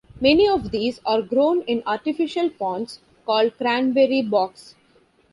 Many 0.19 0.49
of 0.49 0.71
these 0.71 0.99
are 1.05 1.21
grown 1.21 1.61
in 1.67 1.83
artificial 1.85 2.49
ponds 2.49 3.01
called 3.23 3.55
cranberry 3.59 4.23
bogs. 4.23 4.73